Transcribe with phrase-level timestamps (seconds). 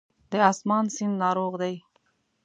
[0.31, 1.75] د آسمان سیند ناروغ دی